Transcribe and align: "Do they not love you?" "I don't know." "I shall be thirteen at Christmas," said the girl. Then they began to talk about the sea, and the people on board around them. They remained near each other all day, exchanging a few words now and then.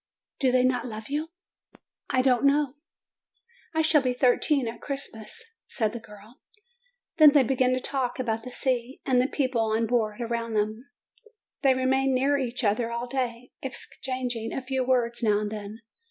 "Do 0.39 0.51
they 0.51 0.63
not 0.63 0.87
love 0.87 1.09
you?" 1.09 1.27
"I 2.09 2.23
don't 2.23 2.43
know." 2.43 2.73
"I 3.75 3.83
shall 3.83 4.01
be 4.01 4.13
thirteen 4.15 4.67
at 4.67 4.81
Christmas," 4.81 5.43
said 5.67 5.93
the 5.93 5.99
girl. 5.99 6.39
Then 7.17 7.33
they 7.33 7.43
began 7.43 7.71
to 7.73 7.79
talk 7.79 8.17
about 8.17 8.41
the 8.43 8.49
sea, 8.51 8.99
and 9.05 9.21
the 9.21 9.27
people 9.27 9.61
on 9.61 9.85
board 9.85 10.19
around 10.19 10.55
them. 10.55 10.89
They 11.61 11.75
remained 11.75 12.15
near 12.15 12.39
each 12.39 12.63
other 12.63 12.91
all 12.91 13.05
day, 13.05 13.51
exchanging 13.61 14.51
a 14.53 14.63
few 14.65 14.83
words 14.83 15.21
now 15.21 15.37
and 15.37 15.51
then. 15.51 15.81